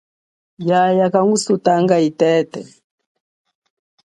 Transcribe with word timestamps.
Yaya 0.67 1.05
kangu 1.13 1.37
sutata 1.43 1.95
itete. 2.09 2.59